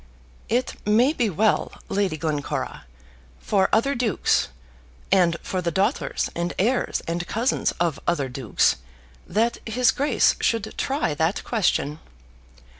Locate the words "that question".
11.13-11.99